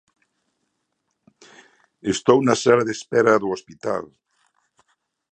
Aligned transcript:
Estou 2.13 2.37
na 2.43 2.55
sala 2.63 2.83
de 2.87 2.93
espera 2.97 3.41
do 3.41 3.47
hospital. 3.55 4.03